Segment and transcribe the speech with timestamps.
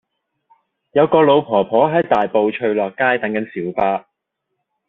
[0.93, 4.07] 有個老婆婆喺大埔翠樂街等緊小巴